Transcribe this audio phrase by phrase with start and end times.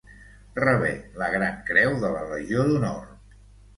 [0.59, 0.89] Rebé
[1.23, 3.05] la Gran creu de la Legió d'Honor.